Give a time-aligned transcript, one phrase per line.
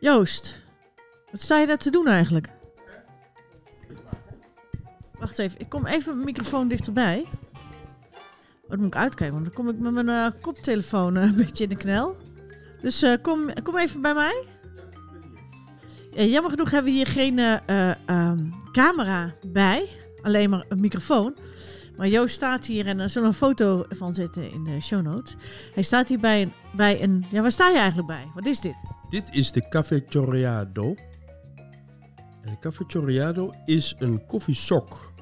[0.00, 0.62] Joost,
[1.30, 2.50] wat sta je daar te doen eigenlijk?
[5.18, 7.24] Wacht even, ik kom even met mijn microfoon dichterbij.
[8.68, 11.64] Dan moet ik uitkijken, want dan kom ik met mijn eh, koptelefoon eh, een beetje
[11.64, 12.16] in de knel.
[12.80, 14.44] Dus eh, kom, kom even bij mij.
[16.14, 18.38] Ja, jammer genoeg hebben we hier geen eh, eh, ehm,
[18.72, 19.88] camera bij,
[20.22, 21.36] alleen maar een microfoon.
[21.96, 25.36] Maar Joost staat hier en er zal een foto van zetten in de show notes.
[25.74, 27.26] Hij staat hier bij een, bij een...
[27.30, 28.30] Ja, waar sta je eigenlijk bij?
[28.34, 28.76] Wat is dit?
[29.14, 30.94] Dit is de Café Chorreado.
[32.42, 35.12] En de Café Chorreado is een koffiesok.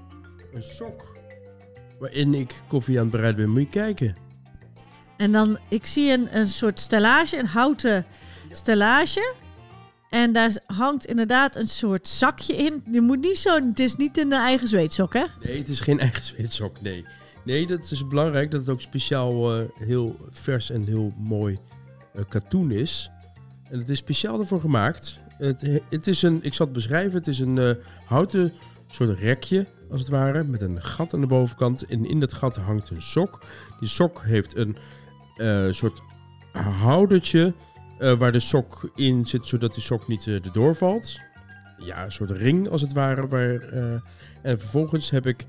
[0.53, 1.17] Een sok
[1.99, 3.53] waarin ik koffie aan het bereiden ben.
[3.53, 4.15] Moet je kijken.
[5.17, 8.07] En dan, ik zie een, een soort stellage, een houten
[8.53, 9.35] stellage.
[10.11, 12.83] En daar hangt inderdaad een soort zakje in.
[12.91, 15.25] Je moet niet zo, het is niet een eigen zweetsok, hè?
[15.41, 17.05] Nee, het is geen eigen zweetsok, nee.
[17.45, 21.59] Nee, dat is belangrijk dat het ook speciaal eh, heel vers en heel mooi
[22.15, 23.11] eh, katoen is.
[23.73, 25.19] En het is speciaal ervoor gemaakt.
[25.37, 27.71] Het, het is een, ik zal het beschrijven, het is een eh,
[28.05, 28.53] houten
[28.87, 31.87] soort rekje, als het ware, met een gat aan de bovenkant.
[31.87, 33.43] En in dat gat hangt een sok.
[33.79, 34.77] Die sok heeft een
[35.37, 36.03] eh, soort
[36.53, 37.55] houdertje
[37.99, 41.19] eh, waar de sok in zit, zodat die sok niet erdoor valt.
[41.79, 43.29] Ja, een soort ring als het ware.
[43.29, 43.61] Waar,
[44.43, 45.47] en vervolgens heb ik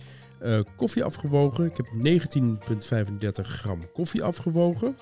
[0.76, 1.66] koffie afgewogen.
[1.66, 1.88] Ik heb
[3.38, 4.98] 19,35 gram koffie afgewogen.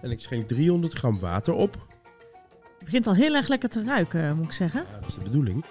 [0.00, 1.91] En ik schenk 300 gram water op.
[2.82, 4.84] Het begint al heel erg lekker te ruiken, moet ik zeggen.
[4.90, 5.64] Ja, dat is de bedoeling.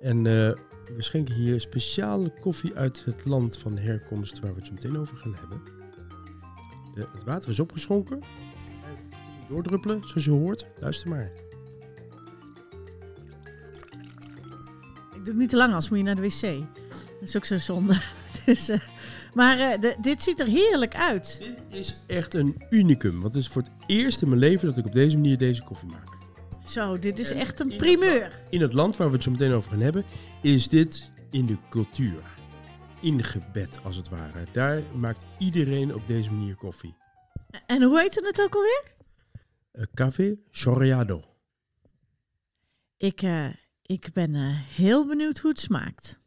[0.00, 0.56] En we
[0.98, 5.16] schenken hier speciale koffie uit het land van herkomst waar we het zo meteen over
[5.16, 5.60] gaan hebben.
[6.94, 8.22] De, het water is opgeschonken
[9.48, 10.66] doordruppelen, zoals je hoort.
[10.80, 11.30] Luister maar.
[15.10, 16.40] Ik doe het niet te lang, als moet je naar de wc.
[17.20, 18.00] Dat is ook zo zonde.
[18.44, 18.78] Dus, uh,
[19.34, 21.38] maar uh, de, dit ziet er heerlijk uit.
[21.40, 23.20] Dit is echt een unicum.
[23.20, 25.62] Want het is voor het eerst in mijn leven dat ik op deze manier deze
[25.62, 26.17] koffie maak.
[26.68, 28.24] Zo, dit is en echt een primeur.
[28.24, 30.04] Het, in het land waar we het zo meteen over gaan hebben,
[30.42, 32.22] is dit in de cultuur.
[33.00, 34.44] Ingebed, als het ware.
[34.52, 36.96] Daar maakt iedereen op deze manier koffie.
[37.66, 38.96] En hoe heet het ook alweer?
[39.94, 41.24] Café Chorreado.
[42.96, 43.48] Ik, uh,
[43.82, 46.18] ik ben uh, heel benieuwd hoe het smaakt.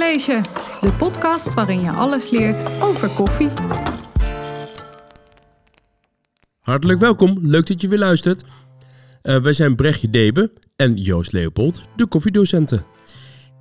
[0.00, 3.48] De podcast waarin je alles leert over koffie.
[6.60, 8.44] Hartelijk welkom, leuk dat je weer luistert.
[9.22, 12.84] Uh, wij zijn Brechtje Debe en Joost Leopold, de koffiedocenten.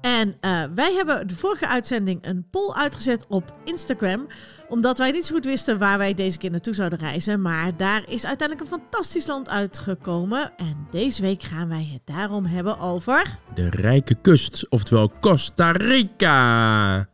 [0.02, 4.28] En uh, wij hebben de vorige uitzending een poll uitgezet op Instagram.
[4.68, 7.42] Omdat wij niet zo goed wisten waar wij deze keer naartoe zouden reizen.
[7.42, 10.52] Maar daar is uiteindelijk een fantastisch land uitgekomen.
[10.58, 13.40] En deze week gaan wij het daarom hebben over.
[13.54, 17.08] De Rijke Kust, oftewel Costa Rica.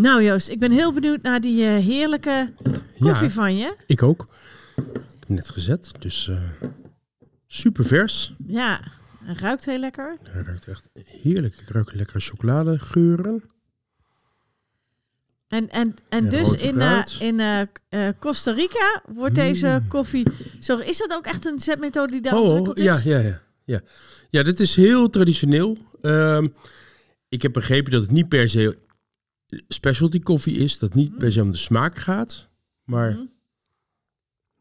[0.00, 2.52] Nou Joost, ik ben heel benieuwd naar die uh, heerlijke
[2.98, 3.76] koffie ja, van je.
[3.86, 4.28] Ik ook.
[4.76, 4.84] Ik
[5.18, 6.40] heb net gezet, dus uh,
[7.46, 8.34] super vers.
[8.46, 8.80] Ja,
[9.26, 10.16] ruikt heel lekker.
[10.22, 11.54] Het ruikt echt heerlijk.
[11.54, 13.42] Ik ruik lekkere chocoladegeuren.
[15.48, 17.38] En, en, en, dus in, uh, in
[17.90, 19.42] uh, Costa Rica wordt mm.
[19.42, 20.26] deze koffie...
[20.60, 22.84] Zo, is dat ook echt een zetmethode die daar oh, ontwikkeld is?
[22.84, 23.80] Ja, ja, ja, ja.
[24.30, 25.78] Ja, dit is heel traditioneel.
[26.02, 26.54] Um,
[27.28, 28.86] ik heb begrepen dat het niet per se
[29.68, 30.78] specialty koffie is.
[30.78, 32.48] Dat niet per se om de smaak gaat.
[32.84, 33.12] Maar...
[33.12, 33.26] Mhm.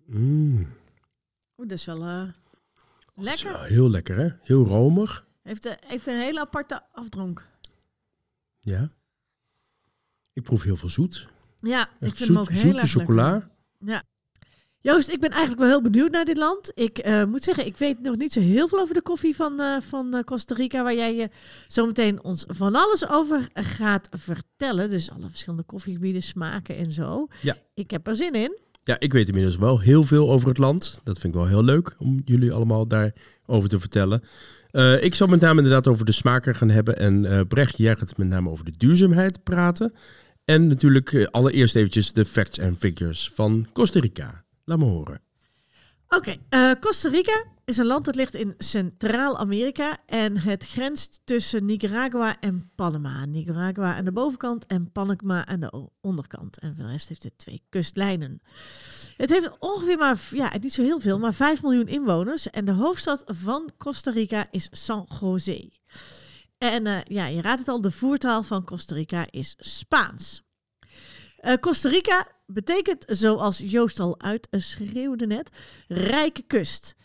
[0.05, 0.67] Mm.
[1.57, 2.23] Oeh, dat is wel uh,
[3.15, 3.51] lekker.
[3.51, 4.29] Zo, heel lekker, hè?
[4.41, 5.27] Heel romig.
[5.41, 7.47] Heeft uh, even een hele aparte afdronk.
[8.59, 8.91] Ja.
[10.33, 11.27] Ik proef heel veel zoet.
[11.61, 13.31] Ja, ik vind zoet, hem ook heel zoete erg chocola.
[13.31, 13.49] lekker.
[13.79, 14.03] Ja.
[14.81, 16.71] Joost, ik ben eigenlijk wel heel benieuwd naar dit land.
[16.73, 19.61] Ik uh, moet zeggen, ik weet nog niet zo heel veel over de koffie van,
[19.61, 21.29] uh, van uh, Costa Rica, waar jij je
[21.67, 24.89] zo meteen ons van alles over gaat vertellen.
[24.89, 27.27] Dus alle verschillende koffiegebieden, smaken en zo.
[27.41, 27.55] Ja.
[27.73, 28.57] Ik heb er zin in.
[28.83, 30.99] Ja, ik weet inmiddels wel heel veel over het land.
[31.03, 34.23] Dat vind ik wel heel leuk om jullie allemaal daarover te vertellen.
[34.71, 36.97] Uh, ik zal met name inderdaad over de smaker gaan hebben.
[36.97, 39.93] En uh, Brecht, jij gaat met name over de duurzaamheid praten.
[40.45, 44.45] En natuurlijk uh, allereerst eventjes de facts en figures van Costa Rica.
[44.67, 45.21] Laat me horen.
[46.09, 51.65] Oké, okay, Costa Rica is een land dat ligt in Centraal-Amerika en het grenst tussen
[51.65, 53.25] Nicaragua en Panama.
[53.25, 56.59] Nicaragua aan de bovenkant en Panama aan de onderkant.
[56.59, 58.41] En voor de rest heeft het twee kustlijnen.
[59.17, 62.49] Het heeft ongeveer maar, ja, niet zo heel veel, maar 5 miljoen inwoners.
[62.49, 65.69] En de hoofdstad van Costa Rica is San José.
[66.57, 70.43] En eh, ja, je raadt het al, de voertaal van Costa Rica is Spaans.
[71.37, 75.49] Eh, Costa Rica betekent, zoals Joost al uitschreeuwde net,
[75.87, 76.95] rijke kust.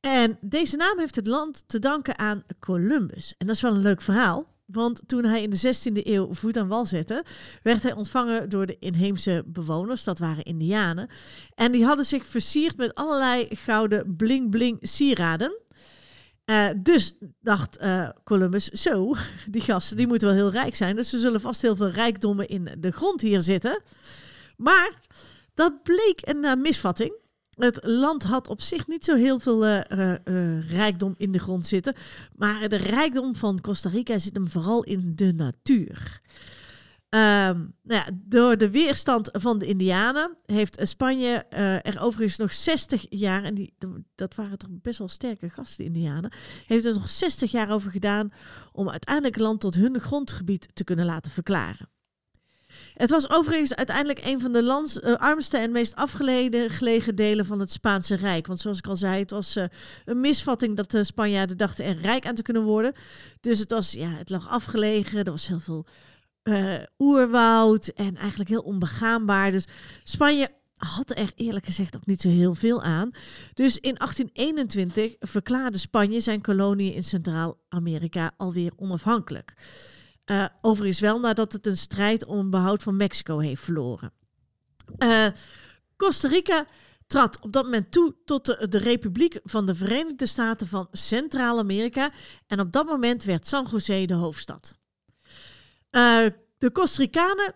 [0.00, 3.34] En deze naam heeft het land te danken aan Columbus.
[3.38, 4.50] En dat is wel een leuk verhaal.
[4.66, 7.24] Want toen hij in de 16e eeuw voet aan wal zette,
[7.62, 10.04] werd hij ontvangen door de inheemse bewoners.
[10.04, 11.08] Dat waren Indianen.
[11.54, 15.60] En die hadden zich versierd met allerlei gouden bling-bling sieraden.
[16.44, 19.14] Eh, dus dacht eh, Columbus, zo,
[19.46, 20.96] die gasten die moeten wel heel rijk zijn.
[20.96, 23.82] Dus er zullen vast heel veel rijkdommen in de grond hier zitten.
[24.62, 25.00] Maar
[25.54, 27.20] dat bleek een eh, misvatting.
[27.52, 31.66] Het land had op zich niet zo heel veel eh, eh, rijkdom in de grond
[31.66, 31.94] zitten.
[32.36, 36.20] Maar de rijkdom van Costa Rica zit hem vooral in de natuur.
[37.08, 41.44] Ehm, nou ja, door de weerstand van de Indianen heeft Spanje
[41.82, 43.74] er overigens nog 60 jaar, en die,
[44.14, 46.32] dat waren toch best wel sterke gasten, Indianen,
[46.66, 48.32] heeft er nog 60 jaar over gedaan
[48.72, 51.88] om uiteindelijk het land tot hun grondgebied te kunnen laten verklaren.
[52.94, 57.46] Het was overigens uiteindelijk een van de lands, eh, armste en meest afgelegen gelegen delen
[57.46, 58.46] van het Spaanse Rijk.
[58.46, 59.64] Want zoals ik al zei, het was eh,
[60.04, 62.92] een misvatting dat de Spanjaarden dachten er rijk aan te kunnen worden.
[63.40, 65.86] Dus het, was, ja, het lag afgelegen, er was heel veel
[66.42, 69.50] eh, oerwoud en eigenlijk heel onbegaanbaar.
[69.50, 69.66] Dus
[70.04, 73.10] Spanje had er eerlijk gezegd ook niet zo heel veel aan.
[73.54, 79.54] Dus in 1821 verklaarde Spanje zijn koloniën in Centraal-Amerika alweer onafhankelijk.
[80.26, 84.12] Uh, overigens wel nadat het een strijd om behoud van Mexico heeft verloren.
[84.98, 85.26] Uh,
[85.96, 86.66] Costa Rica
[87.06, 92.10] trad op dat moment toe tot de, Republiek van de Verenigde Staten van Centraal-Amerika.
[92.46, 94.78] En op dat moment werd San José de hoofdstad.
[95.90, 96.26] Uh,
[96.58, 97.54] de Costa Ricanen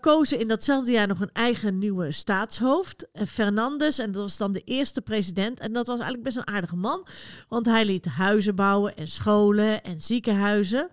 [0.00, 3.98] kozen in datzelfde jaar nog een eigen nieuwe staatshoofd, Fernandez.
[3.98, 5.60] En dat was dan de eerste president.
[5.60, 7.06] En dat was eigenlijk best een aardige man,
[7.48, 10.90] want hij liet huizen bouwen en scholen en ziekenhuizen.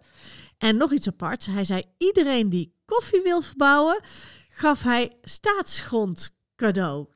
[0.61, 3.99] En nog iets aparts, hij zei iedereen die koffie wil verbouwen,
[4.49, 7.07] gaf hij staatsgrond cadeau.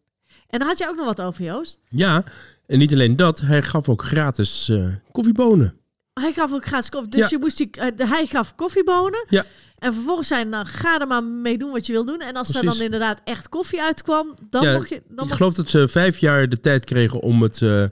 [0.47, 1.79] En daar had je ook nog wat over, Joost.
[1.89, 2.23] Ja,
[2.65, 5.77] en niet alleen dat, hij gaf ook gratis uh, koffiebonen.
[6.13, 7.09] Hij gaf ook gratis koffie.
[7.09, 7.27] Dus ja.
[7.29, 9.25] je moest die, uh, hij gaf koffiebonen.
[9.29, 9.45] Ja.
[9.77, 12.21] En vervolgens zei nou, ga er maar mee doen wat je wil doen.
[12.21, 12.69] En als Precies.
[12.69, 15.01] er dan inderdaad echt koffie uitkwam, dan ja, mocht je...
[15.09, 17.87] Dan ik geloof dat ze vijf jaar de tijd kregen om het uh,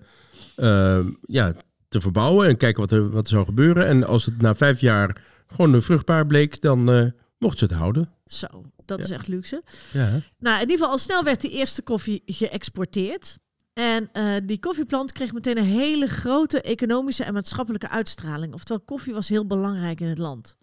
[1.22, 1.54] ja,
[1.90, 3.88] te verbouwen en kijken wat er, wat er zou gebeuren.
[3.88, 5.22] En als het na vijf jaar
[5.54, 7.08] gewoon vruchtbaar bleek, dan uh,
[7.38, 8.10] mocht ze het houden.
[8.26, 8.48] Zo,
[8.86, 9.04] dat ja.
[9.04, 9.64] is echt luxe.
[9.92, 10.10] Ja.
[10.40, 13.38] Nou, in ieder geval al snel werd die eerste koffie geëxporteerd.
[13.74, 18.54] En uh, die koffieplant kreeg meteen een hele grote economische en maatschappelijke uitstraling.
[18.54, 20.58] Oftewel, koffie was heel belangrijk in het land.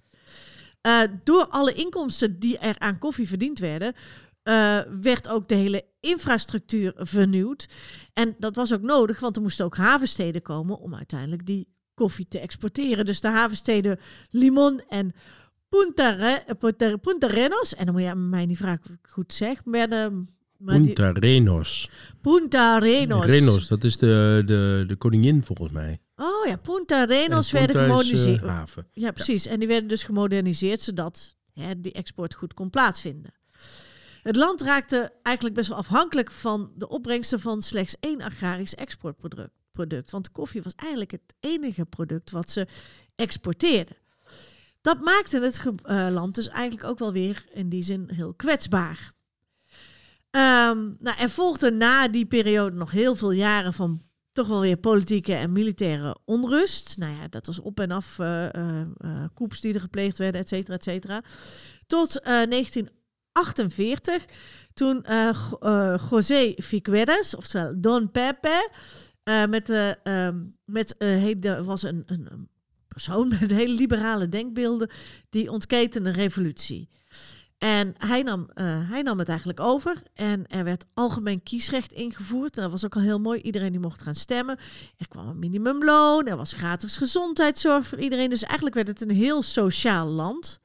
[0.86, 3.94] Uh, door alle inkomsten die er aan koffie verdiend werden,
[4.44, 7.68] uh, werd ook de hele infrastructuur vernieuwd.
[8.12, 11.68] En dat was ook nodig, want er moesten ook havensteden komen om uiteindelijk die
[12.00, 13.04] koffie te exporteren.
[13.04, 13.98] Dus de havensteden
[14.30, 15.12] Limon en
[15.68, 19.12] Punta, Re Punta, Punta Renos, en dan moet je mij niet vragen of ik het
[19.12, 20.28] goed zeg, werden...
[20.64, 21.90] Punta Renos.
[22.20, 23.24] Punta Renos.
[23.26, 25.98] Renos, dat is de, de, de koningin volgens mij.
[26.16, 28.42] Oh ja, Punta Renos En werden gemoderniseerd.
[28.42, 28.86] eh, haven.
[28.92, 29.46] ja, precies.
[29.46, 33.34] En die werden dus gemoderniseerd zodat hè, die export goed kon plaatsvinden.
[34.22, 39.59] Het land raakte eigenlijk best wel afhankelijk van de opbrengsten van slechts één agrarisch exportproduct.
[39.72, 42.66] Product, want koffie was eigenlijk het enige product wat ze
[43.16, 43.96] exporteerden.
[44.80, 49.12] Dat maakte het eh, land dus eigenlijk ook wel weer in die zin heel kwetsbaar.
[50.30, 54.76] Ehm, nou, er volgden na die periode nog heel veel jaren van toch wel weer
[54.76, 56.96] politieke en militaire onrust.
[56.96, 58.48] Nou ja, dat was op en af eh,
[59.34, 61.22] coups die er gepleegd werden, et cetera, et cetera.
[61.86, 64.24] Tot eh, 1948,
[64.74, 65.06] toen
[66.10, 68.70] José Figueres, oftewel Don Pepe,
[69.22, 72.48] eh, met, de, ehm, met eh, hele, was een, een,
[72.88, 74.90] persoon met hele liberale denkbeelden,
[75.30, 76.88] die ontketende een revolutie.
[77.58, 82.56] En hij nam, eh, hij nam het eigenlijk over en er werd algemeen kiesrecht ingevoerd.
[82.56, 83.40] En dat was ook al heel mooi.
[83.40, 84.58] Iedereen die mocht gaan stemmen.
[84.96, 88.30] Er kwam een minimumloon, er was gratis gezondheidszorg voor iedereen.
[88.30, 90.60] Dus eigenlijk werd het een heel sociaal land.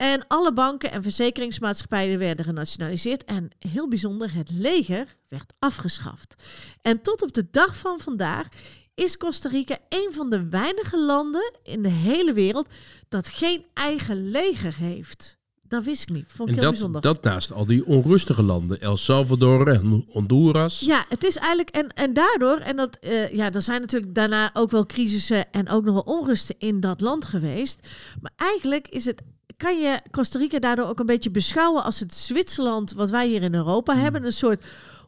[0.00, 3.24] En alle banken en verzekeringsmaatschappijen werden genationaliseerd.
[3.24, 6.34] En heel bijzonder, het leger werd afgeschaft.
[6.80, 8.48] En tot op de dag van vandaag
[8.94, 12.68] is Costa Rica een van de weinige landen in de hele wereld
[13.08, 15.38] dat geen eigen leger heeft.
[15.62, 16.24] dat wist ik niet.
[16.26, 17.00] Vond En ik heel dat, bijzonder.
[17.00, 18.80] dat naast al die onrustige landen.
[18.80, 20.80] El Salvador en Honduras.
[20.80, 24.50] Ja, het is eigenlijk, en, en daardoor, en dat, eh, ja, er zijn natuurlijk daarna
[24.52, 27.88] ook wel crisissen en ook nog wel onrusten in dat land geweest.
[28.20, 29.22] Maar eigenlijk is het,
[29.60, 33.42] kan je Costa Rica daardoor ook een beetje beschouwen als het Zwitserland wat wij hier
[33.42, 34.02] in Europa Hmm.
[34.02, 34.24] hebben.
[34.24, 34.64] Een soort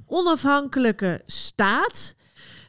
[0.06, 2.14] onafhankelijke staat.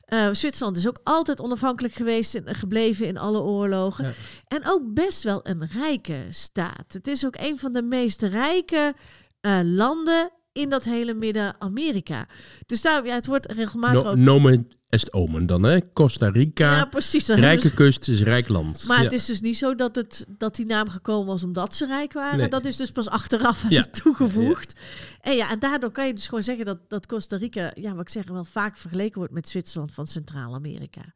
[0.06, 4.06] Eh, Zwitserland is ook altijd onafhankelijk geweest en gebleven in alle oorlogen.
[4.06, 4.12] Ja.
[4.48, 6.94] En ook best wel een rijke staat.
[6.94, 8.94] Het is ook een van de meest rijke
[9.42, 12.28] eh, landen in dat hele Midden-Amerika.
[12.66, 14.16] Dus daar, ja, het wordt regelmatig No, ook...
[14.16, 15.92] nomen est omen dan, hè?
[15.94, 16.76] Costa Rica.
[16.76, 17.28] ja, precies.
[17.28, 18.84] Rijke kust is rijk land.
[18.88, 19.04] maar Ja.
[19.04, 22.14] het is dus niet zo dat, het, dat die naam gekomen was omdat ze rijk
[22.14, 22.38] waren.
[22.38, 22.48] Nee.
[22.48, 23.86] Dat is dus pas achteraf Ja.
[24.04, 24.80] toegevoegd.
[25.22, 28.02] En ja, en daardoor kan je dus gewoon zeggen dat, dat Costa Rica, ja, wat
[28.02, 31.14] ik zeg, wel vaak vergeleken wordt met Zwitserland van Centraal-Amerika.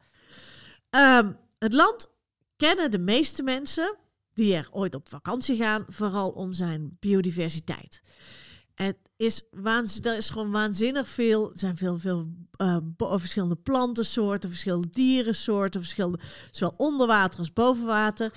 [0.89, 2.09] Ehm, het land
[2.55, 3.95] kennen de meeste mensen
[4.33, 8.01] die er ooit op vakantie gaan, vooral om zijn biodiversiteit.
[8.77, 11.51] Het is, waanz- er is gewoon waanzinnig veel.
[11.51, 16.19] Er zijn veel, veel eh, bo- verschillende plantensoorten, verschillende dierensoorten, verschillende,
[16.51, 18.33] zowel onder water als boven water.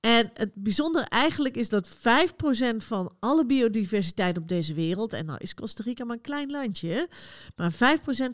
[0.00, 5.38] En het bijzondere eigenlijk is dat 5% van alle biodiversiteit op deze wereld, en nou
[5.38, 7.08] is Costa Rica maar een klein landje,
[7.56, 7.76] maar 5%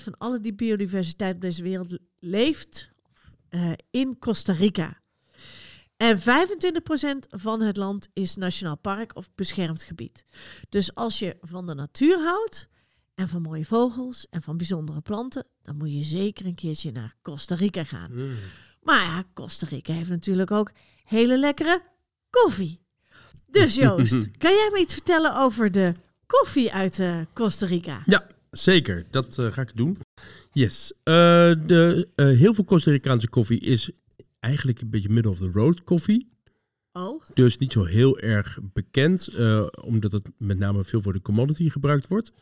[0.02, 2.88] van alle die biodiversiteit op deze wereld leeft
[3.48, 4.99] eh, in Costa Rica.
[6.00, 6.22] En 25%
[7.30, 10.24] van het land is nationaal park of beschermd gebied.
[10.68, 12.68] Dus als je van de natuur houdt
[13.14, 17.14] en van mooie vogels en van bijzondere planten, dan moet je zeker een keertje naar
[17.22, 18.10] Costa Rica gaan.
[18.12, 18.34] Mm.
[18.82, 20.72] Maar ja, Costa Rica heeft natuurlijk ook
[21.04, 21.82] hele lekkere
[22.30, 22.80] koffie.
[23.46, 25.94] Dus Joost, kan jij me iets vertellen over de
[26.26, 28.02] koffie uit eh, Costa Rica?
[28.04, 29.06] Ja, zeker.
[29.10, 29.98] Dat eh, ga ik doen.
[30.52, 30.92] Yes.
[31.02, 31.14] Eh,
[31.66, 33.90] de, heel veel Costa Ricaanse koffie is
[34.40, 36.28] eigenlijk een beetje middle of the road koffie.
[36.92, 41.22] Oh, Dus niet zo heel erg bekend, eh, omdat het met name veel voor de
[41.22, 42.32] commodity gebruikt wordt.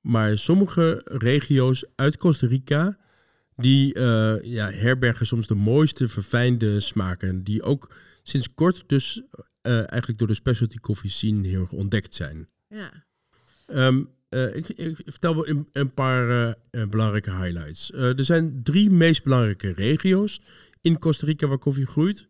[0.00, 2.98] Maar sommige regio's uit Costa Rica,
[3.54, 7.44] die eh, ja, herbergen soms de mooiste verfijnde smaken.
[7.44, 9.22] Die ook sinds kort dus
[9.62, 12.48] eh, eigenlijk door de specialty coffee scene heel erg ontdekt zijn.
[12.68, 13.08] ja.
[13.66, 17.92] Ehm, eh, ik, ik vertel wel een, een paar belangrijke highlights.
[17.92, 20.40] Er zijn drie meest belangrijke regio's
[20.80, 22.18] in Costa Rica waar koffie groeit.
[22.18, 22.26] We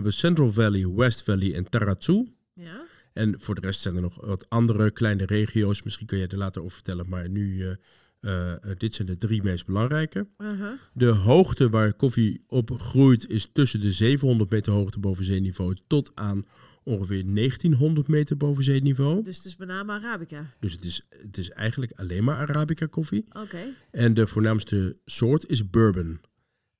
[0.00, 2.26] hebben Central Valley, West Valley en Tarrazú.
[2.52, 2.84] Ja.
[3.12, 5.82] En voor de rest zijn er nog wat andere kleine regio's.
[5.82, 7.76] Misschien kun je er later over vertellen, maar nu,
[8.20, 10.26] eh, dit zijn de drie meest belangrijke.
[10.38, 10.72] Uh-huh.
[10.92, 16.10] De hoogte waar koffie op groeit is tussen de 700 meter hoogte boven zeeniveau tot
[16.14, 16.46] aan
[16.84, 19.22] ongeveer 1900 meter boven zeeniveau.
[19.22, 20.50] Dus het is met name Arabica.
[20.60, 23.24] Dus het is, het is eigenlijk alleen maar Arabica koffie.
[23.32, 23.58] Oké.
[23.90, 26.20] En de voornaamste soort is bourbon.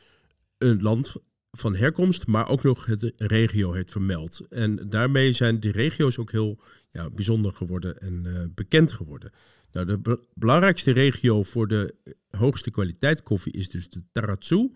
[0.57, 1.15] een land
[1.51, 4.47] van herkomst, maar ook nog het regio heeft vermeld.
[4.49, 9.31] En daarmee zijn die regio's ook heel ja, bijzonder geworden en eh, bekend geworden.
[9.71, 11.95] Nou, de be- belangrijkste regio voor de
[12.29, 14.71] hoogste kwaliteit koffie is dus de Tarrazú.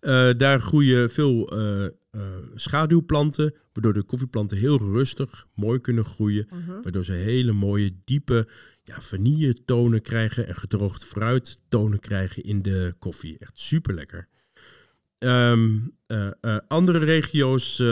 [0.00, 1.90] Eh, daar groeien veel eh, eh,
[2.54, 6.46] schaduwplanten, waardoor de koffieplanten heel rustig, mooi kunnen groeien.
[6.50, 6.82] Mhm.
[6.82, 8.48] Waardoor ze hele mooie, diepe
[8.82, 13.38] ja, vanilletonen krijgen en gedroogd fruittonen krijgen in de koffie.
[13.38, 14.28] Echt super lekker.
[16.68, 17.82] andere regio's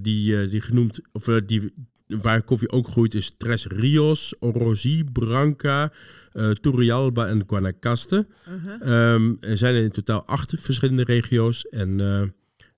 [0.00, 1.72] die, die genoemd, of die,
[2.06, 5.92] waar koffie ook groeit, is Tres Rios, Orosi, Branca,
[6.60, 8.26] Turrialba en Guanacaste.
[8.48, 9.14] Uh-huh.
[9.14, 11.68] Ehm, er zijn in totaal acht verschillende regio's.
[11.68, 12.22] En eh,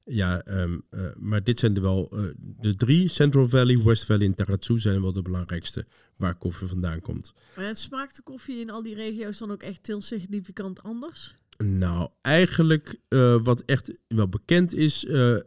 [0.07, 2.09] Ja, ehm, eh, maar dit zijn er wel
[2.61, 3.09] de drie.
[3.09, 7.33] Central Valley, West Valley en Tarrazú zijn wel de belangrijkste waar koffie vandaan komt.
[7.57, 11.35] Maar het smaakt de koffie in al die regio's dan ook echt heel significant anders?
[11.57, 12.97] Nou, eigenlijk
[13.43, 15.43] wat echt wel bekend is eh, ehm,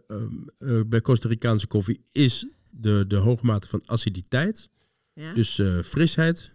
[0.57, 4.69] eh, bij Costa Ricaanse koffie is de, de hoge mate van aciditeit.
[5.13, 5.33] Ja?
[5.33, 6.51] Dus frisheid.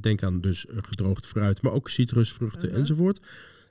[0.00, 2.78] Denk aan dus eh, gedroogd fruit, maar ook citrusvruchten Mhm.
[2.78, 3.20] enzovoort.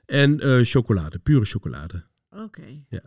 [0.06, 2.04] En eh, chocolade, pure chocolade.
[2.30, 2.66] Oké.
[2.88, 3.02] Ja.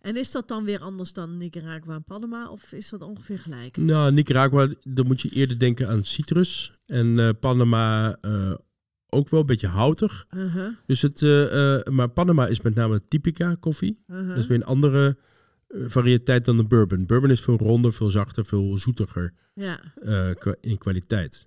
[0.00, 2.48] En is dat dan weer anders dan Nicaragua en Panama?
[2.50, 3.76] Of is dat ongeveer gelijk?
[3.76, 6.72] Nou, Nicaragua, dan moet je eerder denken aan citrus.
[6.86, 8.18] En eh, Panama
[9.08, 10.26] ook wel een beetje houtig.
[10.36, 11.20] Uh-huh, Dus het,
[11.90, 14.02] maar Panama is met name typica koffie.
[14.06, 14.28] uh-huh.
[14.28, 15.16] Dat is weer een andere
[15.68, 17.06] variëteit dan de bourbon.
[17.06, 19.80] Bourbon is veel ronder, veel zachter, veel zoetiger Ja.
[20.60, 21.46] in kwaliteit.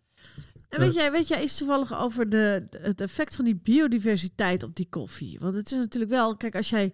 [0.69, 4.75] En weet jij, weet jij iets toevallig over de, het effect van die biodiversiteit op
[4.75, 5.39] die koffie?
[5.39, 6.93] Want het is natuurlijk wel, kijk, als jij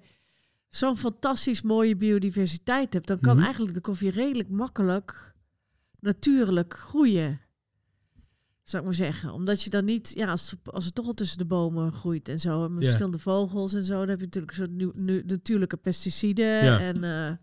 [0.70, 3.46] zo'n fantastisch mooie biodiversiteit hebt, dan kan Mhm.
[3.46, 5.34] eigenlijk de koffie redelijk makkelijk
[6.00, 7.40] natuurlijk groeien.
[8.64, 9.34] Zou ik maar zeggen.
[9.34, 12.40] Omdat je dan niet, ja, als, als het toch al tussen de bomen groeit en
[12.40, 16.46] zo, en verschillende vogels en zo, dan heb je natuurlijk een soort nu- natuurlijke pesticiden.
[16.64, 16.80] Ja.
[16.80, 17.34] En eh,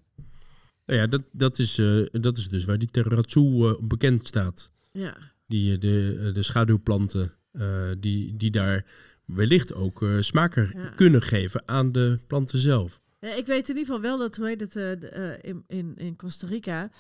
[0.87, 4.71] Nou ja, dat, dat, is, eh, dat is dus waar die terrazzo eh, bekend staat.
[4.93, 5.31] ja.
[5.53, 8.85] Die, eh, de, eh, de schaduwplanten eh, die, die daar
[9.25, 10.89] wellicht ook smaker Ja.
[10.89, 13.01] kunnen geven aan de planten zelf.
[13.21, 16.17] Ja, ik weet in ieder geval wel dat, hoe heet het, de, in, in, in
[16.17, 16.91] Costa Rica,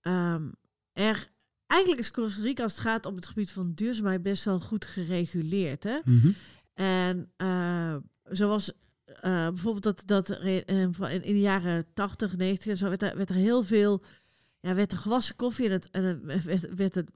[0.00, 0.42] ehm,
[0.92, 1.28] er,
[1.66, 4.84] eigenlijk is Costa Rica als het gaat om het gebied van duurzaamheid best wel goed
[4.84, 5.82] gereguleerd.
[5.82, 5.98] Hè?
[6.74, 8.72] En eh, zoals
[9.22, 13.28] bijvoorbeeld dat, dat in, in, in de jaren 80, 90 en zo werd er, werd
[13.30, 14.02] er heel veel,
[14.64, 17.10] ja, werd er gewassen koffie en het, en het werd, werd het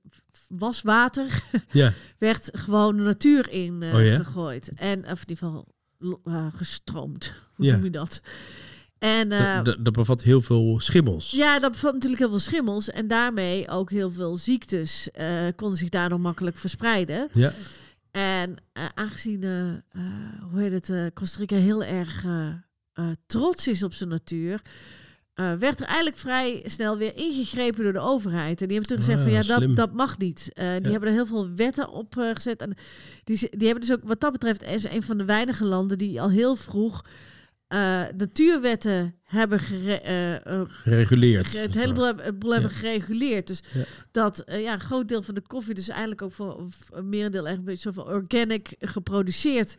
[0.49, 4.17] waswater Ja, werd gewoon de natuur in eh, Oh ja?
[4.17, 4.71] gegooid.
[4.77, 5.69] En, of in ieder geval
[6.25, 7.33] eh, gestroomd.
[7.55, 7.75] Hoe Ja.
[7.75, 8.21] noem je dat?
[8.99, 11.31] En eh, dat, dat, dat bevat heel veel schimmels.
[11.31, 12.91] ja, dat bevat natuurlijk heel veel schimmels.
[12.91, 15.09] En daarmee ook heel veel ziektes
[15.57, 17.29] konden zich daardoor makkelijk verspreiden.
[17.33, 17.53] Ja.
[18.11, 18.57] En
[18.95, 19.43] aangezien,
[20.51, 22.25] hoe heet het, Costa Rica heel erg
[23.27, 24.63] trots is op zijn natuur...
[25.39, 28.61] eh, werd er eigenlijk vrij snel weer ingegrepen door de overheid.
[28.61, 29.67] En die hebben toen gezegd van Ah, ja, slim.
[29.69, 30.51] dat, dat mag niet.
[30.53, 30.91] Eh, die Ja.
[30.91, 32.61] hebben er heel veel wetten op eh, gezet.
[32.61, 32.75] En
[33.25, 36.21] die, die hebben dus ook, wat dat betreft, is een van de weinige landen die
[36.21, 37.05] al heel vroeg
[38.17, 41.53] natuurwetten hebben gere, Gereguleerd.
[41.53, 42.69] het hele boel, hebben- Ja.
[42.69, 43.47] gereguleerd.
[43.47, 43.85] Dus Ja.
[44.13, 47.57] dat ja, een groot deel van de koffie, dus eigenlijk ook voor een merendeel echt
[47.59, 49.79] een beetje zo van organic geproduceerd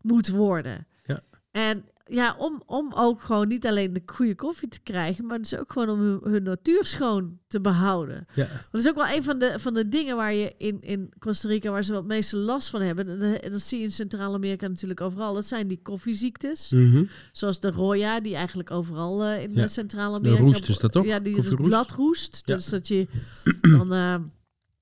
[0.00, 0.86] moet worden.
[1.02, 1.20] Ja.
[1.50, 5.56] En ja, om, om ook gewoon niet alleen de goede koffie te krijgen, maar dus
[5.56, 8.26] ook gewoon om hun, hun natuur schoon te behouden.
[8.34, 8.46] Ja.
[8.70, 11.48] Dat is ook wel een van de, van de dingen waar je in, in Costa
[11.48, 13.08] Rica, waar ze wel het meeste last van hebben.
[13.08, 15.34] En dat, dat zie je in Centraal-Amerika natuurlijk overal.
[15.34, 16.70] Dat zijn die koffieziektes.
[16.70, 17.04] Mhm.
[17.32, 19.62] Zoals de roya, die eigenlijk overal eh, in Ja.
[19.62, 20.38] eh, Centraal-Amerika...
[20.40, 21.06] De roest is dat toch?
[21.06, 22.42] Ja, die bladroest.
[22.44, 22.54] Ja.
[22.54, 23.06] Dus dat je
[23.76, 23.92] dan...
[23.92, 24.16] eh,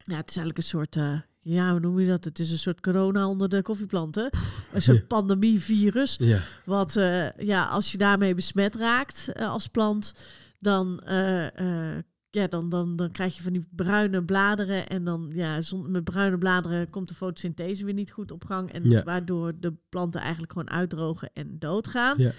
[0.04, 0.96] ja, het is eigenlijk een soort...
[1.42, 2.24] ja, hoe noem je dat?
[2.24, 4.30] Het is een soort corona onder de koffieplanten.
[4.72, 6.16] Een soort pandemievirus.
[6.18, 6.40] Ja.
[6.64, 10.14] Wat, eh, ja, als je daarmee besmet raakt eh, als plant,
[10.58, 11.98] dan, eh,
[12.30, 14.88] ja, dan, dan, dan krijg je van die bruine bladeren.
[14.88, 18.72] En dan, ja, met bruine bladeren komt de fotosynthese weer niet goed op gang.
[18.72, 19.02] En Ja.
[19.02, 22.14] waardoor de planten eigenlijk gewoon uitdrogen en doodgaan.
[22.18, 22.30] Ja.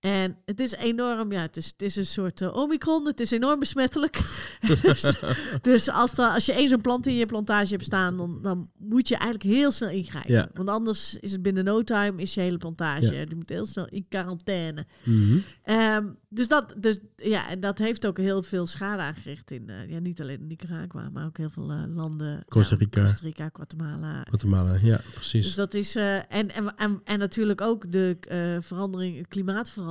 [0.00, 3.06] En het is enorm, ja, het is, het is een soort eh, omicron.
[3.06, 4.20] Het is enorm besmettelijk.
[4.82, 5.16] dus
[5.62, 8.70] dus als, da- als je één zo'n plant in je plantage hebt staan, dan, dan
[8.78, 10.32] moet je eigenlijk heel snel ingrijpen.
[10.32, 10.48] Ja.
[10.54, 13.16] Want anders is het binnen no time is je hele plantage.
[13.16, 13.24] Ja.
[13.24, 14.86] Die moet heel snel in quarantaine.
[15.02, 15.38] Mhm.
[15.62, 19.88] Ehm, dus, dat, dus ja, en dat heeft ook heel veel schade aangericht in, eh,
[19.88, 22.44] ja, niet alleen in Nicaragua, maar ook heel veel eh, landen.
[22.48, 23.02] Costa Ja, Rica.
[23.02, 24.22] Costa Rica, Guatemala.
[24.28, 25.46] Guatemala, ja, precies.
[25.46, 28.16] Dus dat is, en, en, en, en natuurlijk ook de
[28.60, 29.88] verandering, klimaatverandering.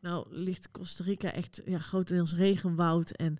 [0.00, 3.38] Nou ligt Costa Rica echt ja, grotendeels regenwoud en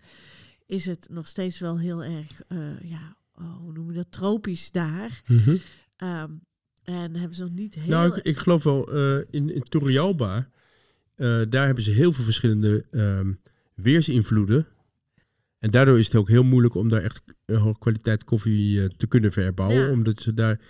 [0.67, 4.71] is het nog steeds wel heel erg, eh, ja, oh, hoe noem je dat, tropisch
[4.71, 5.23] daar.
[5.27, 5.57] Mhm.
[5.97, 6.31] Ehm,
[6.85, 7.89] en hebben ze nog niet heel...
[7.89, 10.49] Nou, ik, ik geloof wel eh, in, in Turrialba,
[11.15, 13.33] eh, daar hebben ze heel veel verschillende ehm,
[13.75, 14.67] weersinvloeden.
[15.59, 19.07] En daardoor is het ook heel moeilijk om daar echt een hoge kwaliteit koffie te
[19.07, 19.83] kunnen verbouwen.
[19.83, 19.91] Ja.
[19.91, 20.61] Omdat ze daar,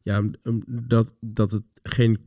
[0.00, 0.22] ja,
[0.66, 2.18] dat, dat het geen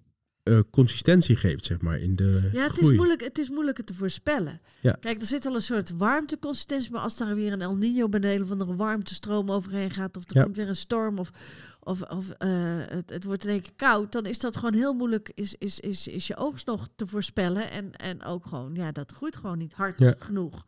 [0.45, 3.93] eh, consistentie geeft, zeg maar, in de Ja, het is, moeilijk, het is moeilijker te
[3.93, 4.61] voorspellen.
[4.79, 4.97] Ja.
[4.99, 8.47] Kijk, er zit al een soort warmteconsistentie, maar als daar weer een El Nino beneden
[8.47, 10.43] van een warmtestroom overheen gaat, of er Ja.
[10.43, 11.29] komt weer een storm, of,
[11.79, 12.49] of, of eh,
[12.87, 15.79] het, het wordt in één keer koud, dan is dat gewoon heel moeilijk, is, is,
[15.79, 17.71] is, is je oogst nog te voorspellen.
[17.71, 20.13] En, en ook gewoon, ja, dat groeit gewoon niet hard Ja.
[20.19, 20.65] genoeg.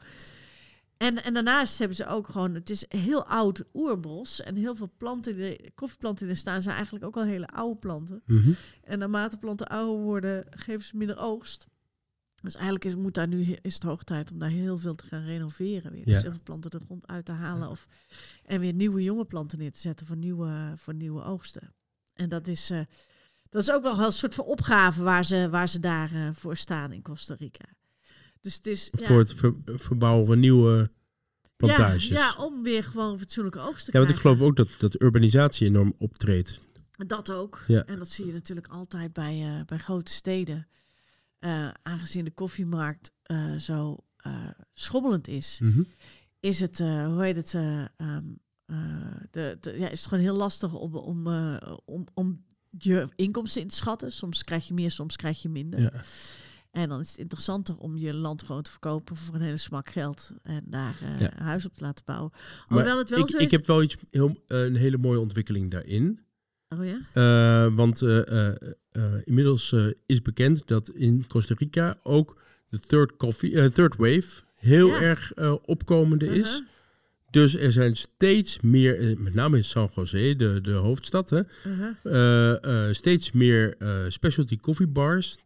[0.97, 4.91] En, en daarnaast hebben ze ook gewoon, het is heel oud oerbos en heel veel
[4.97, 8.21] planten, die, koffieplanten die er staan, zijn eigenlijk ook al hele oude planten.
[8.25, 8.51] Mhm.
[8.83, 11.67] En naarmate planten ouder worden, geven ze minder oogst.
[12.41, 15.05] Dus eigenlijk is, moet daar nu, is het hoog tijd om daar heel veel te
[15.05, 16.07] gaan renoveren weer.
[16.07, 16.13] Ja.
[16.13, 17.69] Dus heel veel planten de grond uit te halen.
[17.69, 17.87] Of,
[18.45, 21.73] en weer nieuwe jonge planten neer te zetten voor nieuwe, voor nieuwe oogsten.
[22.13, 22.81] En dat is, eh,
[23.49, 26.57] dat is ook wel een soort van opgave waar ze, waar ze daar eh, voor
[26.57, 27.65] staan in Costa Rica.
[28.41, 28.89] Dus het is...
[28.99, 30.91] ja, Voor het ver- verbouwen van nieuwe
[31.55, 32.07] plantages.
[32.07, 34.37] Ja, ja, om weer gewoon fatsoenlijke oogst te Ja, want ik krijgen.
[34.37, 36.59] geloof ook dat, dat urbanisatie enorm optreedt.
[37.07, 37.63] Dat ook.
[37.67, 37.83] Ja.
[37.85, 40.67] En dat zie je natuurlijk altijd bij, eh, bij grote steden.
[41.39, 43.97] Eh, aangezien de koffiemarkt eh, zo
[44.73, 45.81] schommelend is, Mhm.
[46.39, 48.23] is het, hoe heet het, eh, ehm,
[48.65, 48.77] eh,
[49.31, 51.27] de, de, ja, is het gewoon heel lastig om, om,
[51.85, 52.45] om, om
[52.77, 54.11] je inkomsten in te schatten.
[54.11, 55.79] Soms krijg je meer, soms krijg je minder.
[55.81, 55.91] Ja.
[56.77, 59.89] En dan is het interessanter om je land gewoon te verkopen voor een hele smak
[59.89, 61.31] geld en daar eh, Ja.
[61.39, 62.31] een huis op te laten bouwen.
[62.33, 63.51] Maar Alhoewel het wel ik, zo ik is.
[63.51, 66.19] heb wel iets heel, eh, een hele mooie ontwikkeling daarin.
[66.69, 66.99] Oh ja?
[67.13, 68.55] Eh, want eh, eh,
[68.91, 73.95] eh, inmiddels eh, is bekend dat in Costa Rica ook de third, coffee, eh, third
[73.95, 75.01] wave heel Ja.
[75.01, 76.51] erg eh, opkomende is.
[76.51, 76.67] Uh-huh,
[77.29, 81.41] Dus er zijn steeds meer, eh, met name in San Jose, de, de hoofdstad, hè,
[81.65, 81.95] uh-huh.
[82.03, 85.37] eh, eh, steeds meer eh, specialty coffee bars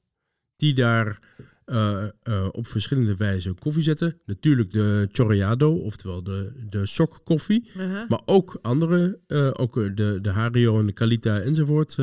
[0.62, 1.20] die daar
[1.66, 4.20] eh, eh, op verschillende wijzen koffie zetten.
[4.26, 7.70] Natuurlijk de chorreado, oftewel de, de sokkoffie.
[7.78, 8.10] uh-huh.
[8.10, 11.98] Maar ook andere, eh, ook de, de Hario en de Calita enzovoort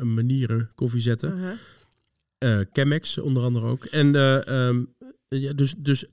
[0.00, 1.58] manieren koffie zetten.
[2.38, 3.84] Eh Chemex onder andere ook.
[3.84, 4.84] En eh, ehm,
[5.28, 6.04] ja, dus, dus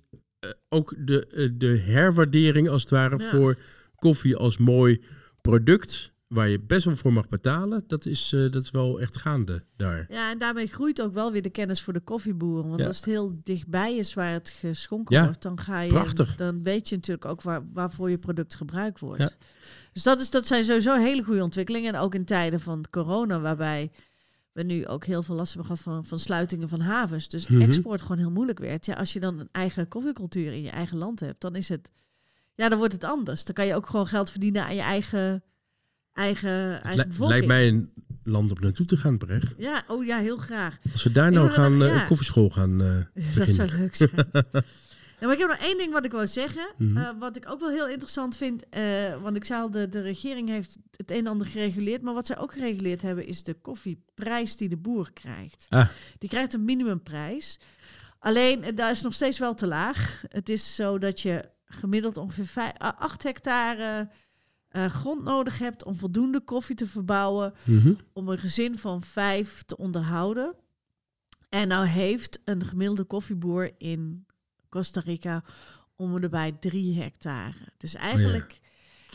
[0.70, 3.30] ook de, de herwaardering als het ware Ja.
[3.30, 3.58] voor
[3.96, 5.02] koffie als mooi
[5.42, 9.18] product, waar je best wel voor mag betalen, dat is, eh, dat is wel echt
[9.18, 10.06] gaande daar.
[10.10, 12.68] Ja, en daarmee groeit ook wel weer de kennis voor de koffieboeren.
[12.68, 12.88] Want Ja.
[12.88, 15.90] als het heel dichtbij is waar het geschonken Ja, wordt, dan ga je.
[15.92, 16.36] prachtig.
[16.36, 19.22] Dan weet je natuurlijk ook waar, waarvoor je product gebruikt wordt.
[19.22, 19.30] Ja.
[19.94, 21.94] Dus dat, is, dat zijn sowieso hele goede ontwikkelingen.
[21.94, 23.92] En ook in tijden van corona, waarbij
[24.52, 27.30] we nu ook heel veel last hebben gehad van, van sluitingen van havens.
[27.30, 27.62] Dus Mhm.
[27.62, 28.86] export gewoon heel moeilijk werd.
[28.86, 31.92] Ja, als je dan een eigen koffiecultuur in je eigen land hebt, dan is het.
[32.56, 33.46] Ja, dan wordt het anders.
[33.46, 35.44] Dan kan je ook gewoon geld verdienen aan je eigen,
[36.16, 37.30] eigen, eigen Li- bevolking.
[37.30, 37.92] lijkt mij een
[38.24, 39.54] land om naartoe te gaan, Brecht.
[39.58, 40.78] Ja, oh ja, heel graag.
[40.92, 42.02] Als we daar nou gaan, eh, ja.
[42.02, 44.12] een koffieschool gaan eh, Dat zou leuk zijn.
[45.20, 46.68] Ja, maar ik heb nog één ding wat ik wil zeggen.
[46.78, 46.98] Mhm.
[46.98, 48.66] eh, wat ik ook wel heel interessant vind.
[49.22, 52.02] want ik zei al, de, de regering heeft het een en ander gereguleerd.
[52.02, 55.66] Maar wat zij ook gereguleerd hebben, is de koffieprijs die de boer krijgt.
[55.70, 55.88] Ah.
[56.18, 57.60] Die krijgt een minimumprijs.
[58.20, 60.24] Alleen, daar is nog steeds wel te laag.
[60.28, 64.10] Het is zo dat je gemiddeld ongeveer vijf, ah, acht hectare
[64.76, 67.94] eh, grond nodig hebt om voldoende koffie te verbouwen Mhm.
[68.14, 70.56] om een gezin van vijf te onderhouden.
[71.50, 74.26] En nou heeft een gemiddelde koffieboer in
[74.70, 75.44] Costa Rica
[75.96, 77.58] om en bij drie hectare.
[77.78, 78.60] Dus eigenlijk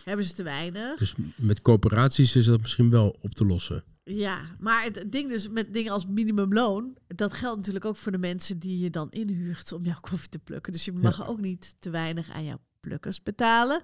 [0.05, 0.99] hebben ze te weinig.
[0.99, 3.85] Dus met coöperaties is dat misschien wel op te lossen.
[4.05, 8.19] Ja, maar het ding dus met dingen als minimumloon, dat geldt natuurlijk ook voor de
[8.19, 10.73] mensen die je dan inhuurt om jouw koffie te plukken.
[10.73, 13.83] Dus je mag ook niet te weinig aan jouw plukkers betalen.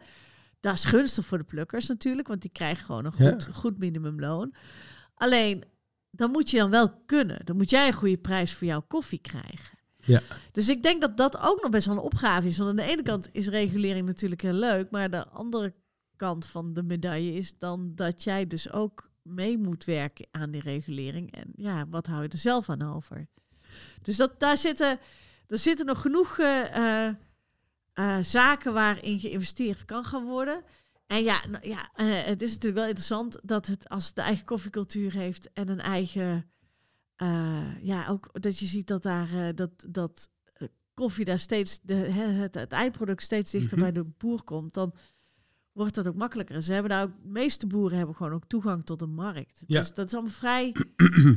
[0.67, 3.31] Dat is gunstig voor de plukkers natuurlijk, want die krijgen gewoon een Ja.
[3.31, 4.55] goed, goed minimumloon.
[5.15, 5.65] Alleen,
[6.11, 7.41] dan moet je dan wel kunnen.
[7.45, 9.79] Dan moet jij een goede prijs voor jouw koffie krijgen.
[9.97, 10.21] Ja.
[10.53, 12.59] Dus ik denk dat dat ook nog best wel een opgave is.
[12.59, 15.75] Want aan de ene kant is regulering natuurlijk heel leuk, maar de andere
[16.17, 20.63] kant van de medaille is dan dat jij dus ook mee moet werken aan die
[20.63, 21.33] regulering.
[21.33, 23.27] En ja, wat hou je er zelf aan over?
[24.03, 24.99] Dus dat, daar zitten,
[25.47, 27.09] er zitten nog genoeg eh,
[27.97, 30.63] eh, zaken waarin geïnvesteerd kan gaan worden.
[31.07, 34.21] En ja, nou, ja eh, het is natuurlijk wel interessant dat het als het de
[34.23, 36.51] eigen koffiecultuur heeft en een eigen.
[37.17, 40.29] eh, ja, ook dat je ziet dat daar dat, dat
[40.95, 43.81] koffie daar steeds, de, het, het eindproduct steeds dichter Mhm.
[43.81, 44.95] bij de boer komt, dan
[45.73, 46.55] wordt dat ook makkelijker.
[46.55, 49.63] En ze hebben daar ook, de meeste boeren hebben gewoon ook toegang tot een markt.
[49.67, 49.79] Ja.
[49.81, 50.75] Dus dat is allemaal vrij,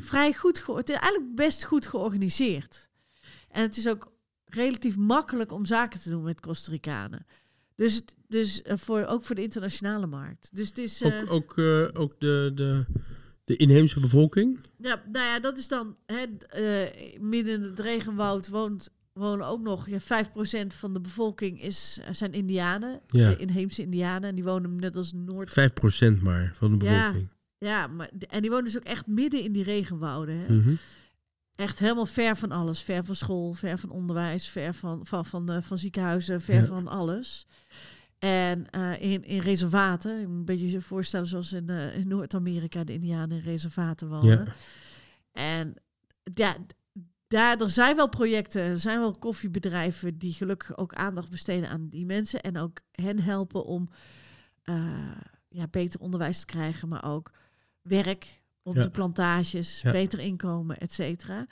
[0.01, 2.89] vrij goed, het is eigenlijk best goed georganiseerd.
[3.49, 4.11] En het is ook
[4.49, 7.25] relatief makkelijk om zaken te doen met Costa Ricanen.
[7.75, 10.49] Dus, dus eh, voor, ook voor de internationale markt.
[10.53, 12.85] Dus het is, eh, Ook, ook, eh, ook de, de,
[13.43, 14.59] de inheemse bevolking.
[14.77, 16.23] ja, nou ja, dat is dan hè,
[17.19, 22.33] midden in het regenwoud woont, wonen ook nog ja, 5% van de bevolking is, zijn
[22.33, 23.29] Indianen, Ja.
[23.29, 24.29] de inheemse Indianen.
[24.29, 25.49] En die wonen net als Noord.
[25.49, 26.91] 5% maar van de Ja.
[27.07, 27.29] bevolking.
[27.57, 30.37] Ja, maar, en die wonen dus ook echt midden in die regenwouden.
[30.37, 30.53] Hè?
[30.53, 30.73] Mhm.
[31.59, 32.81] Echt helemaal ver van alles.
[32.81, 36.65] Ver van school, ver van onderwijs, ver van, van, van, eh, van ziekenhuizen, ver Ja.
[36.65, 37.47] van alles.
[38.19, 42.93] En eh, in, in reservaten, een beetje je voorstellen zoals in, eh, in Noord-Amerika de
[42.93, 44.45] Indianen in reservaten wonen.
[44.45, 44.53] Ja.
[45.31, 45.73] En
[46.33, 46.55] ja,
[47.27, 51.89] daar er zijn wel projecten, er zijn wel koffiebedrijven die gelukkig ook aandacht besteden aan
[51.89, 53.89] die mensen en ook hen helpen om
[55.49, 57.31] ja, beter onderwijs te krijgen, maar ook
[57.81, 58.38] werk
[58.69, 58.83] op Ja.
[58.83, 59.91] de plantages, Ja.
[59.91, 61.47] beter inkomen, et cetera.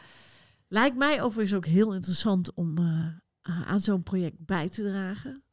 [0.68, 3.06] Lijkt mij overigens ook heel interessant om eh,
[3.42, 5.44] eh, aan zo'n project bij te dragen.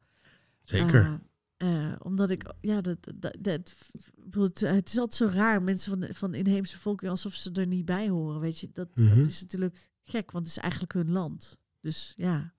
[0.63, 1.19] Zeker.
[1.57, 3.75] Eh, omdat ik, ja, dat, dat, dat,
[4.31, 7.51] het, het is altijd zo raar, mensen van, de- van de inheemse volken, alsof ze
[7.51, 8.69] er niet bij horen, weet je.
[8.73, 9.17] Dat, Mhm.
[9.17, 11.57] dat is natuurlijk gek, want het is eigenlijk hun land.
[11.79, 12.53] Dus ja,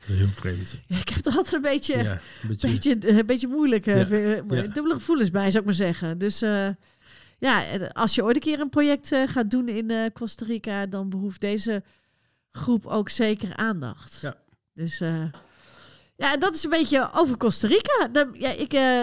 [0.00, 0.78] Heel vreemd.
[0.86, 2.68] Ja, ik heb er altijd een beetje, Ja, een beetje.
[2.94, 3.94] beetje, een beetje moeilijk, Ja.
[3.96, 4.42] Ja.
[4.46, 6.18] dubbele gevoelens bij, zou ik maar zeggen.
[6.18, 6.68] Dus eh,
[7.40, 10.44] ja, en als je ooit een keer een project eh, gaat doen in eh, Costa
[10.46, 11.82] Rica, dan behoeft deze
[12.50, 14.18] groep ook zeker aandacht.
[14.20, 14.36] Ja.
[14.74, 15.24] Dus eh,
[16.16, 18.08] ja, dat is een beetje over Costa Rica.
[18.12, 19.00] Dan, ja, ik eh,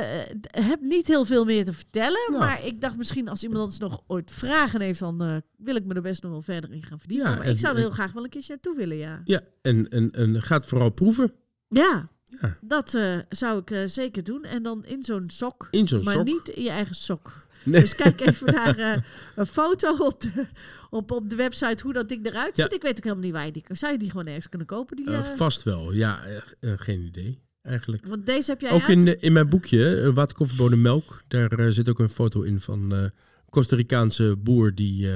[0.66, 2.40] heb niet heel veel meer te vertellen, Nou.
[2.44, 5.86] maar ik dacht misschien als iemand anders nog ooit vragen heeft, dan eh, wil ik
[5.86, 7.30] me er best nog wel verder in gaan verdiepen.
[7.30, 9.22] Ja, maar en- ik zou er en- heel graag wel een keertje naartoe willen, ja.
[9.26, 11.34] Ja, en, en, en gaat vooral proeven.
[11.68, 12.10] Ja,
[12.42, 12.58] Ja.
[12.62, 14.44] dat eh, zou ik eh, zeker doen.
[14.44, 15.68] En dan in zo'n sok.
[15.72, 16.26] In zo'n maar sok.
[16.26, 17.46] niet in je eigen sok.
[17.64, 17.82] Nee.
[17.82, 18.98] Dus kijk even naar eh,
[19.36, 20.46] een foto op de,
[20.90, 22.64] op, op de website hoe dat ding eruit Ja.
[22.64, 22.74] ziet.
[22.74, 23.76] Ik weet ook helemaal niet waar je die kan.
[23.76, 24.96] Zou je die gewoon ergens kunnen kopen?
[24.96, 25.94] Die, Eh, eh, vast wel.
[25.94, 26.20] Ja,
[26.62, 27.42] geen idee.
[27.62, 28.06] Eigenlijk.
[28.06, 28.90] want deze heb jij Ook uit.
[28.90, 32.94] in, de- in mijn boekje, uh, Waterkoffiebonen Melk, daar zit ook een foto in van
[32.96, 33.06] eh
[33.50, 35.10] Costa Ricaanse boer die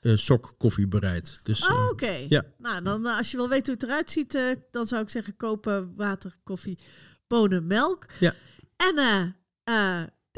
[0.00, 1.40] eh, sok koffie bereidt.
[1.42, 2.24] Dus Oh, Oké.
[2.28, 2.44] ja.
[2.58, 4.38] Nou, dan als je wil weten hoe het eruit ziet,
[4.70, 6.78] dan zou ik zeggen kopen water, koffie,
[7.26, 8.06] bonen, melk.
[8.18, 8.34] Ja.
[8.76, 8.96] En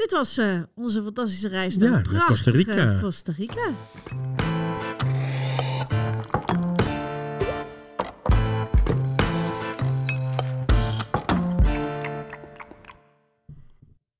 [0.01, 2.99] dit was eh, onze fantastische reis naar Ja, naar Costa Rica.
[3.01, 3.69] Costa Rica.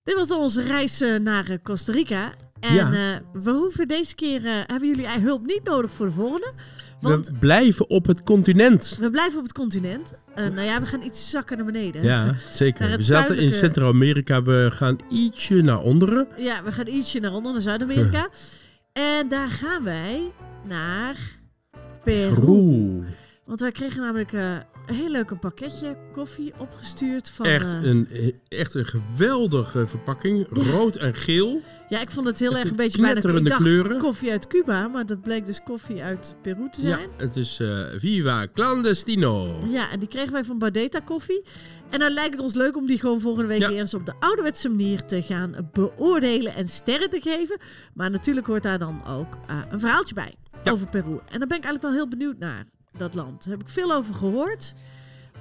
[0.04, 2.34] Dit was dan onze reis eh, naar eh, Costa Rica.
[2.62, 2.91] En Ja.
[2.91, 6.52] eh, we hoeven deze keer, eh, hebben jullie hulp niet nodig voor de volgende.
[7.02, 8.97] Want we blijven op het continent.
[9.00, 10.13] we blijven op het continent.
[10.36, 12.04] Eh, nou ja, we gaan iets zakken naar beneden.
[12.04, 12.89] Ja, zeker.
[12.97, 14.43] We zaten in Centraal-Amerika.
[14.43, 16.28] We gaan ietsje naar onderen.
[16.38, 18.28] Ja, we gaan ietsje naar onder, naar Zuid-Amerika.
[18.93, 20.32] En daar gaan wij
[20.67, 21.15] naar
[22.04, 22.34] Peru.
[22.36, 23.04] Peru.
[23.45, 24.32] Want wij kregen namelijk
[24.86, 27.46] een heel leuk pakketje koffie opgestuurd van...
[27.46, 28.08] Echt eh, een,
[28.48, 30.48] echt een geweldige verpakking.
[30.50, 31.62] Rood en geel.
[31.89, 33.12] ja, ik vond het heel erg een beetje bijna...
[33.20, 33.98] Knetterende dacht kleuren.
[34.00, 37.10] koffie uit Cuba, maar dat bleek dus koffie uit Peru te Ja, zijn.
[37.17, 39.60] het is eh, Viva Clandestino.
[39.70, 41.44] Ja, en die kregen wij van Bardeta Koffie.
[41.89, 43.70] En dan lijkt het ons leuk om die gewoon volgende week Ja.
[43.70, 47.60] weer eens op de ouderwetse manier te gaan beoordelen en sterren te geven.
[47.94, 50.72] Maar natuurlijk hoort daar dan ook eh, een verhaaltje bij Ja.
[50.72, 51.12] over Peru.
[51.12, 52.65] En daar ben ik eigenlijk wel heel benieuwd naar,
[53.02, 53.44] dat land.
[53.44, 54.74] Daar heb ik veel over gehoord.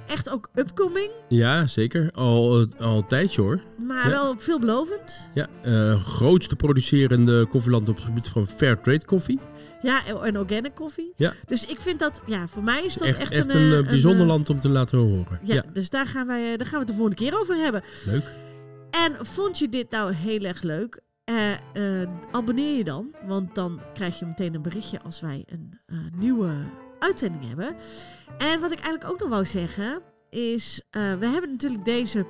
[0.07, 2.11] Echt ook upcoming, Ja, zeker.
[2.15, 3.63] Al, eh, al een tijdje hoor.
[3.87, 4.11] maar Ja.
[4.11, 5.31] wel ook veelbelovend.
[5.35, 9.39] Ja, eh, grootste producerende koffieland op het gebied van fair trade koffie.
[9.83, 11.13] Ja, en, organic koffie.
[11.17, 11.33] Ja.
[11.47, 13.79] Dus ik vind dat, ja, voor mij is dat Echt, echt, echt een, een, eh,
[13.79, 15.39] eh, bijzonder land om te laten horen.
[15.43, 17.83] Ja, Ja, dus daar gaan, wij, daar gaan we het de volgende keer over hebben.
[18.05, 18.33] leuk.
[18.91, 21.01] En vond je dit nou heel erg leuk?
[22.33, 25.79] Abonneer je dan, want dan krijg je meteen een berichtje als wij een
[26.17, 26.53] nieuwe
[27.01, 27.77] uitzending hebben.
[28.39, 32.27] En wat ik eigenlijk ook nog wou zeggen is, eh, we hebben natuurlijk deze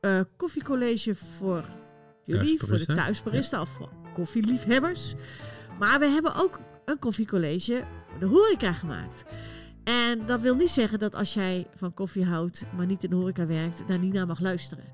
[0.00, 1.64] eh, koffiecollege voor
[2.24, 2.94] jullie, voor de Thuisbarista.
[2.94, 5.14] thuisbarista of voor koffieliefhebbers.
[5.78, 9.24] Maar we hebben ook een koffiecollege voor de horeca gemaakt.
[9.84, 13.16] En dat wil niet zeggen dat als jij van koffie houdt, maar niet in de
[13.16, 14.84] horeca werkt, daar niet naar mag luisteren.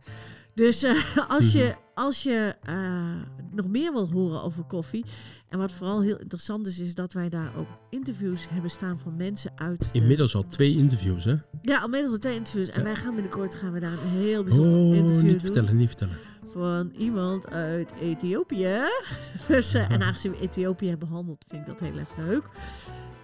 [0.54, 3.12] Dus eh, als je, als je eh,
[3.50, 5.04] nog meer wil horen over koffie.
[5.48, 9.16] En wat vooral heel interessant is, is dat wij daar ook interviews hebben staan van
[9.16, 9.80] mensen uit.
[9.80, 11.34] de- Inmiddels al twee interviews, hè?
[11.62, 12.68] Ja, inmiddels al twee interviews.
[12.70, 15.40] En wij gaan binnenkort gaan we daar een heel bijzonder Oh, interview niet doen.
[15.40, 16.16] vertellen, niet vertellen.
[16.52, 18.76] Van iemand uit Ethiopië.
[19.48, 22.42] dus, eh, en aangezien we Ethiopië hebben behandeld, vind ik dat heel erg leuk.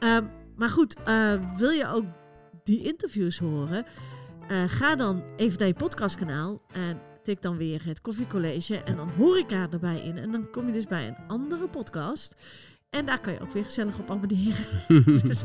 [0.00, 0.24] Ehm,
[0.56, 2.04] maar goed, eh, wil je ook
[2.64, 3.84] die interviews horen?
[4.66, 9.68] Ga dan even naar je podcastkanaal en tik dan weer het koffiecollege en dan horeca
[9.70, 10.18] erbij in.
[10.18, 12.34] En dan kom je dus bij een andere podcast.
[12.90, 14.64] En daar kan je ook weer gezellig op abonneren.
[15.28, 15.42] dus,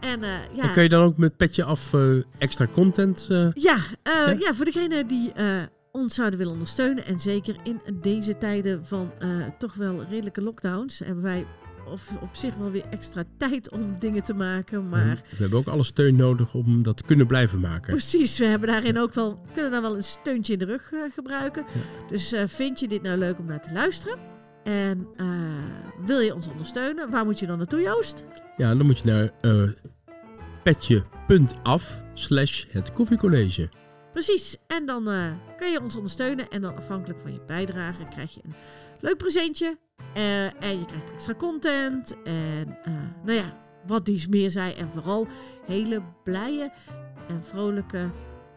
[0.00, 3.26] en eh, ja, En kan je dan ook met petje af eh, extra content?
[3.30, 4.30] eh, ja, Ja?
[4.38, 4.54] ja?
[4.54, 5.32] voor degenen die
[5.92, 7.06] ons zouden willen ondersteunen.
[7.06, 9.12] En zeker in deze tijden van
[9.58, 10.98] toch wel redelijke lockdowns.
[10.98, 11.46] Hebben wij
[11.86, 14.88] of, op zich wel weer extra tijd om dingen te maken.
[14.88, 17.90] Maar We hebben ook alle steun nodig om dat te kunnen blijven maken.
[17.92, 21.00] precies, we hebben daarin ook wel, kunnen daar wel een steuntje in de rug eh,
[21.14, 21.64] gebruiken.
[22.08, 24.18] Dus eh, vind je dit nou leuk om naar te luisteren?
[24.64, 25.26] En eh,
[26.04, 27.10] wil je ons ondersteunen?
[27.10, 28.24] Waar moet je dan naartoe, Joost?
[28.56, 29.30] Ja, dan moet je naar
[30.62, 33.68] petje.af slash het koffiecollege.
[34.12, 34.56] Precies.
[34.66, 35.04] En dan
[35.56, 36.48] kan je ons ondersteunen.
[36.48, 38.54] En dan afhankelijk van je bijdrage krijg je een
[39.00, 39.78] leuk presentje.
[40.14, 42.16] Eh, en je krijgt extra content.
[42.24, 42.92] En eh,
[43.24, 44.72] nou ja, wat dies meer zei.
[44.72, 45.26] En vooral
[45.66, 46.72] hele blije
[47.28, 48.10] en vrolijke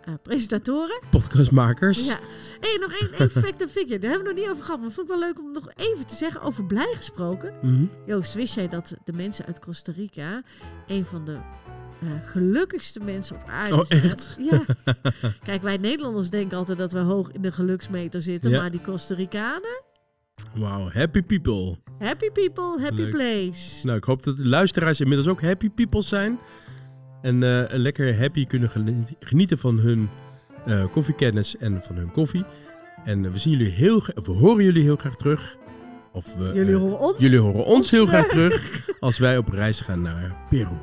[0.03, 1.01] eh, presentatoren.
[1.09, 2.07] Podcastmakers.
[2.07, 2.19] Ja.
[2.59, 3.99] Hey, nog één één fact en figure.
[3.99, 4.81] Daar hebben we nog niet over gehad.
[4.81, 6.41] Maar vond ik wel leuk om nog even te zeggen.
[6.41, 7.53] Over blij gesproken.
[7.61, 7.85] Mhm.
[8.05, 10.41] Joost, wist jij dat de mensen uit Costa Rica
[10.87, 11.37] een van de
[12.23, 14.01] gelukkigste mensen op aarde Oh, zijn?
[14.03, 14.37] echt?
[14.39, 14.63] Ja.
[15.45, 18.49] Kijk, wij Nederlanders denken altijd dat we hoog in de geluksmeter zitten.
[18.49, 18.59] Ja.
[18.61, 19.81] Maar die Costa Ricanen,
[20.55, 21.75] Wauw, happy people.
[21.99, 23.09] happy people, happy Leuk.
[23.11, 23.85] place.
[23.85, 26.39] Nou, ik hoop dat de luisteraars inmiddels ook happy people zijn.
[27.21, 30.09] En eh, lekker happy kunnen geni- genieten van hun
[30.65, 32.43] eh, koffiekennis en van hun koffie.
[33.03, 35.57] En we zien jullie heel we horen jullie heel graag terug.
[36.11, 37.21] Of we, Jullie eh, horen ons.
[37.21, 40.77] jullie horen ons Ons heel graag terug als wij op reis gaan naar Peru.